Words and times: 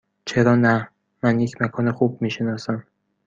چرا 0.25 0.55
نه؟ 0.55 0.89
من 1.23 1.39
یک 1.39 1.61
مکان 1.61 1.91
خوب 1.91 2.21
می 2.21 2.29
شناسم. 2.31 2.83